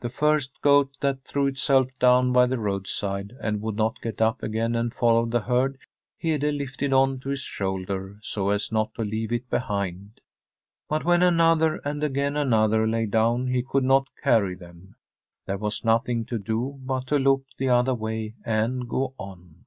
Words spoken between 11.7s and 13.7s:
and again another lay down he